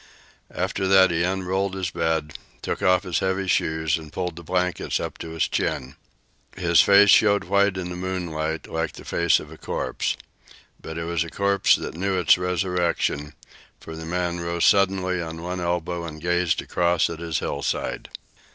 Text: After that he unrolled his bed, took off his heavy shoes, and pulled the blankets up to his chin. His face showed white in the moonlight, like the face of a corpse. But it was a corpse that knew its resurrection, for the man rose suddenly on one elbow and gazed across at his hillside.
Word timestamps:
After 0.49 0.87
that 0.87 1.11
he 1.11 1.21
unrolled 1.21 1.75
his 1.75 1.91
bed, 1.91 2.33
took 2.63 2.81
off 2.81 3.03
his 3.03 3.19
heavy 3.19 3.45
shoes, 3.47 3.99
and 3.99 4.11
pulled 4.11 4.35
the 4.35 4.41
blankets 4.41 4.99
up 4.99 5.19
to 5.19 5.29
his 5.29 5.47
chin. 5.47 5.95
His 6.57 6.81
face 6.81 7.11
showed 7.11 7.43
white 7.43 7.77
in 7.77 7.91
the 7.91 7.95
moonlight, 7.95 8.67
like 8.67 8.93
the 8.93 9.05
face 9.05 9.39
of 9.39 9.51
a 9.51 9.59
corpse. 9.59 10.17
But 10.81 10.97
it 10.97 11.03
was 11.03 11.23
a 11.23 11.29
corpse 11.29 11.75
that 11.75 11.93
knew 11.93 12.17
its 12.17 12.35
resurrection, 12.39 13.33
for 13.79 13.95
the 13.95 14.07
man 14.07 14.39
rose 14.39 14.65
suddenly 14.65 15.21
on 15.21 15.43
one 15.43 15.59
elbow 15.59 16.03
and 16.03 16.19
gazed 16.19 16.63
across 16.63 17.07
at 17.07 17.19
his 17.19 17.37
hillside. 17.37 18.09